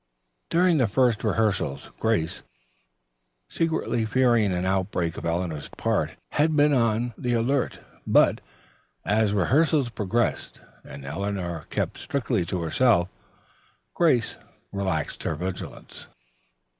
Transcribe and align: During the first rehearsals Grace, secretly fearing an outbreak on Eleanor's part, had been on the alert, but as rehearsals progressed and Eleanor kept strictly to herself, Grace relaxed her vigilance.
During 0.49 0.79
the 0.79 0.87
first 0.87 1.23
rehearsals 1.23 1.91
Grace, 1.99 2.41
secretly 3.47 4.03
fearing 4.03 4.51
an 4.51 4.65
outbreak 4.65 5.15
on 5.19 5.27
Eleanor's 5.27 5.69
part, 5.69 6.15
had 6.29 6.55
been 6.55 6.73
on 6.73 7.13
the 7.19 7.33
alert, 7.35 7.81
but 8.07 8.41
as 9.05 9.35
rehearsals 9.35 9.89
progressed 9.89 10.59
and 10.83 11.05
Eleanor 11.05 11.67
kept 11.69 11.99
strictly 11.99 12.43
to 12.47 12.61
herself, 12.63 13.09
Grace 13.93 14.37
relaxed 14.71 15.21
her 15.21 15.35
vigilance. 15.35 16.07